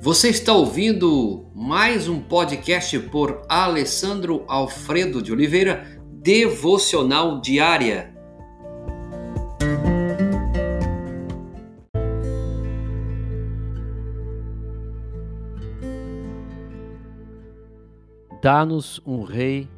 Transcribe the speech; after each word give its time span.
Você 0.00 0.28
está 0.28 0.52
ouvindo 0.52 1.50
mais 1.52 2.08
um 2.08 2.20
podcast 2.20 2.96
por 3.10 3.42
Alessandro 3.48 4.44
Alfredo 4.46 5.20
de 5.20 5.32
Oliveira, 5.32 6.00
Devocional 6.12 7.40
Diária. 7.40 8.14
Dá-nos 18.40 19.02
um 19.04 19.24
rei 19.24 19.68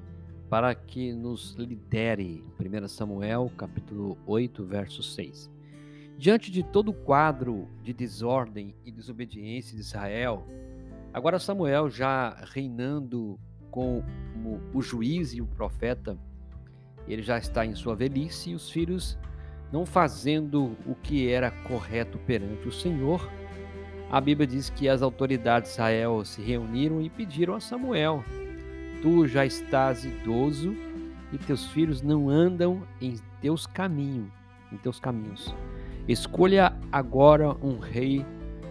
para 0.51 0.75
que 0.75 1.15
nos 1.15 1.55
lidere. 1.55 2.45
1 2.61 2.89
Samuel, 2.89 3.51
capítulo 3.57 4.19
8, 4.27 4.65
verso 4.65 5.03
6. 5.03 5.60
Diante 6.21 6.51
de 6.51 6.63
todo 6.63 6.91
o 6.91 6.93
quadro 6.93 7.67
de 7.83 7.95
desordem 7.95 8.75
e 8.85 8.93
desobediência 8.93 9.75
de 9.75 9.81
Israel, 9.81 10.47
agora 11.15 11.39
Samuel 11.39 11.89
já 11.89 12.37
reinando 12.53 13.41
como 13.71 14.61
o 14.75 14.83
juiz 14.83 15.33
e 15.33 15.41
o 15.41 15.47
profeta, 15.47 16.19
ele 17.09 17.23
já 17.23 17.39
está 17.39 17.65
em 17.65 17.75
sua 17.75 17.97
velhice 17.97 18.51
e 18.51 18.55
os 18.55 18.71
filhos 18.71 19.17
não 19.73 19.87
fazendo 19.87 20.77
o 20.85 20.95
que 20.95 21.27
era 21.27 21.51
correto 21.51 22.19
perante 22.19 22.69
o 22.69 22.73
Senhor. 22.73 23.27
A 24.11 24.21
Bíblia 24.21 24.47
diz 24.47 24.69
que 24.69 24.91
as 24.91 25.01
autoridades 25.01 25.71
de 25.71 25.77
Israel 25.77 26.23
se 26.27 26.43
reuniram 26.43 27.01
e 27.01 27.09
pediram 27.09 27.55
a 27.55 27.61
Samuel: 27.61 28.23
Tu 29.01 29.27
já 29.27 29.47
estás 29.47 30.05
idoso 30.05 30.77
e 31.33 31.39
teus 31.39 31.65
filhos 31.69 32.03
não 32.03 32.29
andam 32.29 32.87
em 33.01 33.15
teus 33.41 33.67
caminhos, 33.67 34.31
em 34.71 34.77
teus 34.77 35.01
caminhos. 35.01 35.55
Escolha 36.09 36.73
agora 36.91 37.57
um 37.63 37.79
rei 37.79 38.25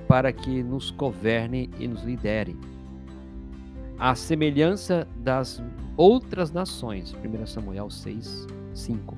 para 0.07 0.33
que 0.33 0.63
nos 0.63 0.91
governe 0.91 1.69
e 1.79 1.87
nos 1.87 2.03
lidere. 2.03 2.57
A 3.97 4.15
semelhança 4.15 5.07
das 5.17 5.61
outras 5.95 6.51
nações. 6.51 7.13
1 7.13 7.45
Samuel 7.45 7.89
6, 7.89 8.47
5. 8.73 9.17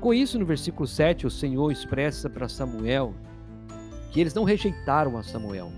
Com 0.00 0.14
isso, 0.14 0.38
no 0.38 0.44
versículo 0.44 0.86
7, 0.86 1.26
o 1.26 1.30
Senhor 1.30 1.72
expressa 1.72 2.28
para 2.28 2.48
Samuel 2.48 3.14
que 4.12 4.20
eles 4.20 4.34
não 4.34 4.44
rejeitaram 4.44 5.16
a 5.16 5.22
Samuel, 5.22 5.70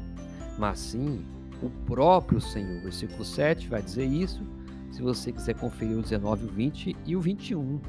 mas 0.58 0.78
sim 0.78 1.24
o 1.62 1.70
próprio 1.86 2.40
Senhor. 2.40 2.80
Versículo 2.82 3.24
7 3.24 3.68
vai 3.68 3.82
dizer 3.82 4.06
isso. 4.06 4.42
Se 4.90 5.02
você 5.02 5.32
quiser 5.32 5.54
conferir 5.54 5.96
o 5.96 6.02
19, 6.02 6.46
o 6.46 6.48
20 6.48 6.96
e 7.06 7.16
o 7.16 7.20
21. 7.20 7.80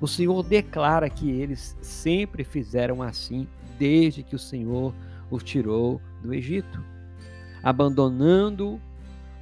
O 0.00 0.06
Senhor 0.06 0.42
declara 0.42 1.08
que 1.08 1.30
eles 1.30 1.76
sempre 1.80 2.44
fizeram 2.44 3.02
assim 3.02 3.48
desde 3.78 4.22
que 4.22 4.36
o 4.36 4.38
Senhor 4.38 4.94
os 5.30 5.42
tirou 5.42 6.00
do 6.22 6.34
Egito, 6.34 6.82
abandonando 7.62 8.80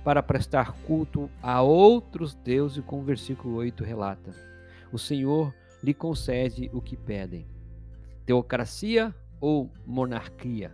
para 0.05 0.23
prestar 0.23 0.73
culto 0.87 1.31
a 1.43 1.63
outros 1.63 2.35
deuses, 2.35 2.85
como 2.85 3.03
o 3.03 3.05
versículo 3.05 3.57
8 3.57 3.83
relata. 3.83 4.33
O 4.93 4.99
Senhor 4.99 5.53
lhe 5.83 5.93
concede 5.93 6.71
o 6.73 6.81
que 6.81 6.97
pedem: 6.97 7.47
teocracia 8.25 9.15
ou 9.41 9.71
monarquia. 9.85 10.73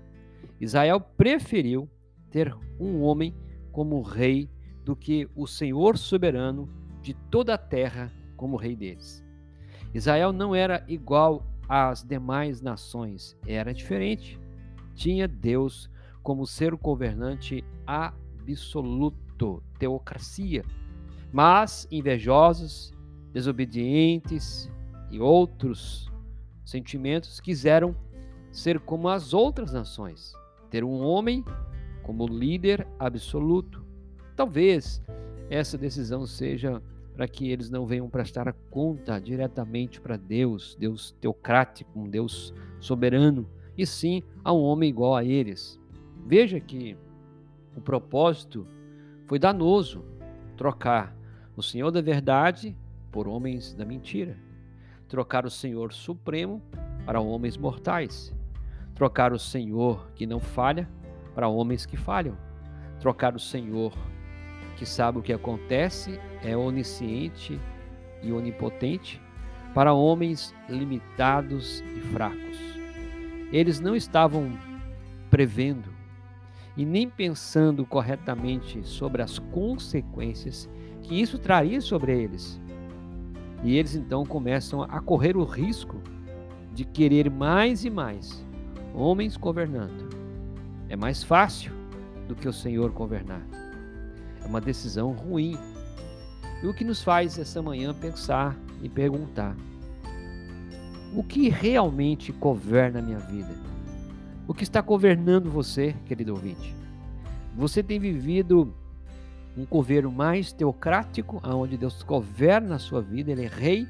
Israel 0.61 1.00
preferiu 1.00 1.89
ter 2.31 2.55
um 2.78 3.00
homem 3.03 3.34
como 3.72 4.03
rei 4.03 4.50
do 4.84 4.94
que 4.94 5.28
o 5.34 5.47
Senhor 5.47 5.97
soberano 5.97 6.69
de 7.00 7.15
toda 7.15 7.55
a 7.55 7.59
terra 7.59 8.12
como 8.37 8.56
rei 8.56 8.77
deles. 8.77 9.25
Israel 9.92 10.33
não 10.33 10.55
era 10.55 10.84
igual 10.88 11.44
às 11.69 12.02
demais 12.02 12.60
nações, 12.60 13.36
era 13.46 13.72
diferente. 13.74 14.38
Tinha 14.94 15.27
Deus 15.27 15.91
como 16.22 16.47
ser 16.47 16.74
governante 16.74 17.64
absoluto, 17.86 19.62
teocracia. 19.78 20.65
Mas 21.32 21.87
invejosos, 21.91 22.92
desobedientes 23.32 24.70
e 25.10 25.20
outros 25.20 26.10
sentimentos 26.65 27.41
quiseram 27.41 27.97
ser 28.50 28.81
como 28.81 29.09
as 29.09 29.32
outras 29.32 29.72
nações, 29.72 30.32
ter 30.70 30.84
um 30.84 31.00
homem 31.03 31.44
como 32.03 32.26
líder 32.26 32.86
absoluto. 32.98 33.84
Talvez 34.36 35.03
essa 35.48 35.76
decisão 35.78 36.26
seja 36.26 36.82
para 37.20 37.28
que 37.28 37.50
eles 37.50 37.69
não 37.69 37.84
venham 37.84 38.08
prestar 38.08 38.50
conta 38.70 39.20
diretamente 39.20 40.00
para 40.00 40.16
Deus, 40.16 40.75
Deus 40.81 41.14
teocrático, 41.20 42.00
um 42.00 42.08
Deus 42.08 42.54
soberano, 42.81 43.47
e 43.76 43.84
sim 43.84 44.22
a 44.42 44.54
um 44.54 44.62
homem 44.62 44.88
igual 44.88 45.14
a 45.14 45.22
eles. 45.22 45.78
Veja 46.26 46.59
que 46.59 46.97
o 47.76 47.80
propósito 47.82 48.66
foi 49.26 49.38
danoso 49.38 50.03
trocar 50.56 51.14
o 51.54 51.62
Senhor 51.62 51.91
da 51.91 52.00
verdade 52.00 52.75
por 53.12 53.28
homens 53.28 53.75
da 53.75 53.84
mentira, 53.84 54.38
trocar 55.06 55.44
o 55.44 55.50
Senhor 55.50 55.92
supremo 55.92 56.62
para 57.04 57.20
homens 57.20 57.54
mortais, 57.54 58.34
trocar 58.94 59.30
o 59.30 59.38
Senhor 59.38 60.10
que 60.14 60.25
não 60.25 60.41
falha 60.41 60.88
para 61.34 61.48
homens 61.48 61.84
que 61.84 61.98
falham, 61.98 62.34
trocar 62.98 63.36
o 63.36 63.38
Senhor 63.38 63.92
que 64.80 64.86
sabe 64.86 65.18
o 65.18 65.22
que 65.22 65.34
acontece, 65.34 66.18
é 66.42 66.56
onisciente 66.56 67.60
e 68.22 68.32
onipotente 68.32 69.20
para 69.74 69.92
homens 69.92 70.54
limitados 70.70 71.84
e 71.94 72.00
fracos. 72.00 72.58
Eles 73.52 73.78
não 73.78 73.94
estavam 73.94 74.50
prevendo 75.30 75.91
e 76.78 76.86
nem 76.86 77.10
pensando 77.10 77.84
corretamente 77.84 78.82
sobre 78.82 79.20
as 79.20 79.38
consequências 79.38 80.66
que 81.02 81.20
isso 81.20 81.38
traria 81.38 81.82
sobre 81.82 82.18
eles. 82.18 82.58
E 83.62 83.76
eles 83.76 83.94
então 83.94 84.24
começam 84.24 84.82
a 84.84 84.98
correr 84.98 85.36
o 85.36 85.44
risco 85.44 86.00
de 86.72 86.86
querer 86.86 87.30
mais 87.30 87.84
e 87.84 87.91
mais 87.91 88.42
homens 88.94 89.36
governando. 89.36 90.08
É 90.88 90.97
mais 90.97 91.22
fácil 91.22 91.70
do 92.26 92.34
que 92.34 92.48
o 92.48 92.52
Senhor 92.52 92.91
governar. 92.92 93.69
É 94.43 94.47
uma 94.47 94.61
decisão 94.61 95.12
ruim. 95.12 95.59
E 96.62 96.67
o 96.67 96.75
que 96.75 96.84
nos 96.84 97.03
faz 97.03 97.39
essa 97.39 97.62
manhã 97.62 97.95
pensar 97.95 98.56
e 98.83 98.89
perguntar: 98.89 99.56
o 101.15 101.25
que 101.25 101.49
realmente 101.49 102.33
governa 102.33 103.01
a 103.01 103.03
minha 103.03 103.19
vida? 103.19 103.55
O 104.47 104.55
que 104.55 104.62
está 104.62 104.81
governando 104.81 105.51
você, 105.51 105.95
querido 106.06 106.33
ouvinte? 106.33 106.75
Você 107.56 107.83
tem 107.83 107.99
vivido 107.99 108.73
um 109.56 109.65
governo 109.65 110.11
mais 110.11 110.53
teocrático, 110.53 111.41
onde 111.45 111.77
Deus 111.77 112.03
governa 112.03 112.77
a 112.77 112.78
sua 112.78 113.01
vida, 113.01 113.33
Ele 113.33 113.45
é 113.45 113.49
rei, 113.49 113.89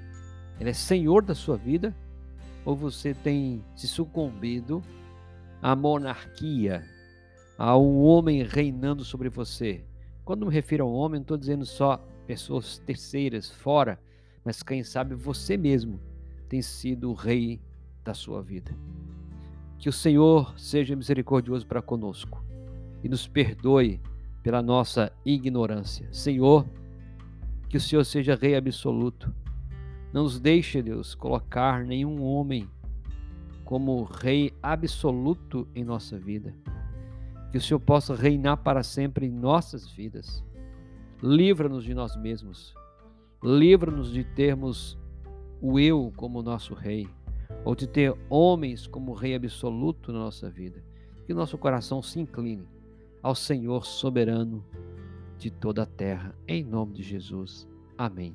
Ele 0.58 0.70
é 0.70 0.74
senhor 0.74 1.22
da 1.22 1.34
sua 1.34 1.56
vida? 1.56 1.94
Ou 2.64 2.74
você 2.74 3.14
tem 3.14 3.64
se 3.74 3.86
sucumbido 3.86 4.82
à 5.62 5.76
monarquia, 5.76 6.84
a 7.58 7.76
um 7.76 8.02
homem 8.02 8.42
reinando 8.42 9.04
sobre 9.04 9.28
você? 9.28 9.84
Quando 10.30 10.46
me 10.46 10.52
refiro 10.52 10.84
ao 10.84 10.92
homem, 10.92 11.18
não 11.18 11.22
estou 11.22 11.36
dizendo 11.36 11.66
só 11.66 11.96
pessoas 12.24 12.78
terceiras 12.78 13.50
fora, 13.50 13.98
mas 14.44 14.62
quem 14.62 14.84
sabe 14.84 15.12
você 15.12 15.56
mesmo 15.56 16.00
tem 16.48 16.62
sido 16.62 17.10
o 17.10 17.14
rei 17.14 17.60
da 18.04 18.14
sua 18.14 18.40
vida. 18.40 18.70
Que 19.76 19.88
o 19.88 19.92
Senhor 19.92 20.56
seja 20.56 20.94
misericordioso 20.94 21.66
para 21.66 21.82
conosco 21.82 22.44
e 23.02 23.08
nos 23.08 23.26
perdoe 23.26 24.00
pela 24.40 24.62
nossa 24.62 25.12
ignorância. 25.26 26.08
Senhor, 26.12 26.64
que 27.68 27.76
o 27.76 27.80
Senhor 27.80 28.04
seja 28.04 28.36
rei 28.36 28.54
absoluto. 28.54 29.34
Não 30.12 30.22
nos 30.22 30.38
deixe, 30.38 30.80
Deus, 30.80 31.12
colocar 31.12 31.84
nenhum 31.84 32.22
homem 32.22 32.70
como 33.64 34.04
rei 34.04 34.52
absoluto 34.62 35.66
em 35.74 35.82
nossa 35.82 36.16
vida 36.16 36.54
que 37.50 37.58
o 37.58 37.60
Senhor 37.60 37.80
possa 37.80 38.14
reinar 38.14 38.58
para 38.58 38.82
sempre 38.82 39.26
em 39.26 39.30
nossas 39.30 39.90
vidas. 39.90 40.44
Livra-nos 41.22 41.84
de 41.84 41.94
nós 41.94 42.16
mesmos. 42.16 42.74
Livra-nos 43.42 44.12
de 44.12 44.24
termos 44.24 44.98
o 45.60 45.78
eu 45.78 46.12
como 46.16 46.42
nosso 46.42 46.74
rei, 46.74 47.08
ou 47.64 47.74
de 47.74 47.86
ter 47.86 48.14
homens 48.28 48.86
como 48.86 49.12
rei 49.12 49.34
absoluto 49.34 50.12
na 50.12 50.20
nossa 50.20 50.48
vida. 50.48 50.82
Que 51.26 51.34
nosso 51.34 51.58
coração 51.58 52.02
se 52.02 52.18
incline 52.20 52.66
ao 53.22 53.34
Senhor 53.34 53.84
soberano 53.84 54.64
de 55.38 55.50
toda 55.50 55.82
a 55.82 55.86
terra. 55.86 56.34
Em 56.46 56.64
nome 56.64 56.94
de 56.94 57.02
Jesus. 57.02 57.68
Amém. 57.96 58.34